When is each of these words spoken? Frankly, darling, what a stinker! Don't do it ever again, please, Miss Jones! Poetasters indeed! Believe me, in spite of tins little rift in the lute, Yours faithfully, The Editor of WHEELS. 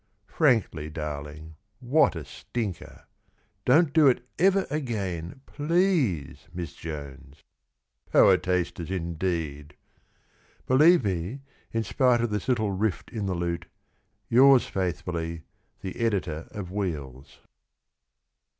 Frankly, 0.25 0.89
darling, 0.89 1.57
what 1.79 2.15
a 2.15 2.25
stinker! 2.25 3.03
Don't 3.65 3.93
do 3.93 4.07
it 4.07 4.27
ever 4.39 4.65
again, 4.71 5.41
please, 5.45 6.47
Miss 6.51 6.73
Jones! 6.73 7.43
Poetasters 8.11 8.89
indeed! 8.89 9.75
Believe 10.65 11.03
me, 11.05 11.41
in 11.71 11.83
spite 11.83 12.19
of 12.21 12.31
tins 12.31 12.47
little 12.49 12.71
rift 12.71 13.11
in 13.11 13.27
the 13.27 13.35
lute, 13.35 13.67
Yours 14.27 14.65
faithfully, 14.65 15.43
The 15.81 15.99
Editor 15.99 16.47
of 16.49 16.71
WHEELS. 16.71 17.37